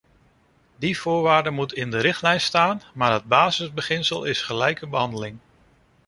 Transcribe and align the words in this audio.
Die 0.77 0.99
voorwaarden 0.99 1.53
moeten 1.53 1.77
in 1.77 1.91
de 1.91 1.97
richtlijn 1.97 2.41
staan, 2.41 2.81
maar 2.93 3.11
het 3.13 3.23
basisbeginsel 3.27 4.23
is 4.23 4.41
gelijke 4.41 4.87
behandeling. 4.87 5.37